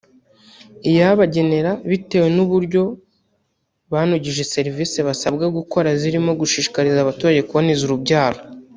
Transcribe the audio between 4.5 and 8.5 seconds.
serivisi basabwa gukora zirimo gushishikariza abaturage kuboneza urubyaro